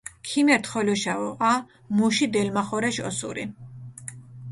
[0.27, 1.51] ქიმერთ ხოლოშავო, ა,
[1.99, 3.45] მუში დელმახორეშ ოსური.